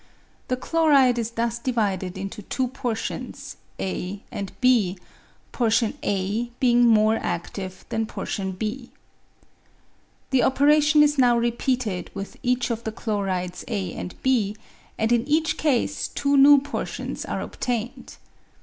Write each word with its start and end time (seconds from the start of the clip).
The 0.47 0.57
chloride 0.57 1.19
is 1.19 1.29
thus 1.29 1.59
divided 1.59 2.17
into 2.17 2.41
two 2.41 2.69
portions, 2.69 3.57
A 3.79 4.23
and 4.31 4.51
B— 4.59 4.97
portion 5.51 5.95
A 6.01 6.45
being 6.59 6.87
more 6.87 7.19
adtive 7.19 7.87
than 7.89 8.07
portion 8.07 8.53
B. 8.53 8.89
The 10.31 10.41
operation 10.41 11.03
is 11.03 11.19
now 11.19 11.37
repeated 11.37 12.09
with 12.15 12.35
each 12.41 12.71
of 12.71 12.83
the 12.83 12.91
chlorides 12.91 13.63
A 13.67 13.93
and 13.93 14.13
13, 14.13 14.55
and 14.97 15.11
in 15.11 15.23
each 15.27 15.55
case 15.57 16.07
two 16.07 16.35
new 16.35 16.57
portions 16.59 17.23
are 17.23 17.41
obtained. 17.41 18.15